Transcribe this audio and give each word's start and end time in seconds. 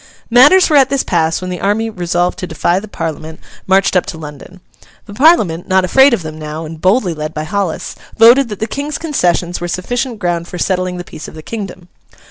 Matters 0.31 0.67
were 0.67 0.77
at 0.77 0.89
this 0.89 1.03
pass 1.03 1.41
when 1.41 1.51
the 1.51 1.61
army, 1.61 1.87
resolved 1.87 2.39
to 2.39 2.47
defy 2.47 2.79
the 2.79 2.87
Parliament, 2.87 3.39
marched 3.67 3.95
up 3.95 4.07
to 4.07 4.17
London. 4.17 4.59
The 5.05 5.13
Parliament, 5.13 5.67
not 5.67 5.85
afraid 5.85 6.11
of 6.11 6.23
them 6.23 6.39
now, 6.39 6.65
and 6.65 6.81
boldly 6.81 7.13
led 7.13 7.35
by 7.35 7.43
Hollis, 7.43 7.93
voted 8.17 8.49
that 8.49 8.59
the 8.59 8.65
King's 8.65 8.97
concessions 8.97 9.61
were 9.61 9.67
sufficient 9.67 10.17
ground 10.17 10.47
for 10.47 10.57
settling 10.57 10.97
the 10.97 11.03
peace 11.03 11.27
of 11.27 11.35
the 11.35 11.43
kingdom. 11.43 11.87